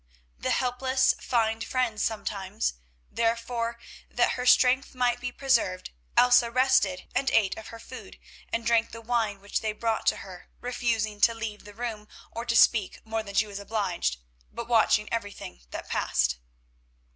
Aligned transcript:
The 0.39 0.49
helpless 0.49 1.13
find 1.19 1.63
friends 1.63 2.01
sometimes. 2.01 2.73
Therefore, 3.11 3.77
that 4.09 4.31
her 4.31 4.47
strength 4.47 4.95
might 4.95 5.19
be 5.19 5.31
preserved, 5.31 5.91
Elsa 6.17 6.49
rested 6.49 7.03
and 7.13 7.29
ate 7.29 7.55
of 7.55 7.67
her 7.67 7.77
food, 7.77 8.17
and 8.51 8.65
drank 8.65 8.93
the 8.93 9.01
wine 9.01 9.39
which 9.41 9.61
they 9.61 9.73
brought 9.73 10.07
to 10.07 10.17
her, 10.25 10.49
refusing 10.59 11.21
to 11.21 11.35
leave 11.35 11.65
the 11.65 11.75
room, 11.75 12.07
or 12.31 12.45
to 12.45 12.55
speak 12.55 12.97
more 13.05 13.21
than 13.21 13.35
she 13.35 13.45
was 13.45 13.59
obliged, 13.59 14.17
but 14.51 14.67
watching 14.67 15.07
everything 15.13 15.61
that 15.69 15.87
passed. 15.87 16.37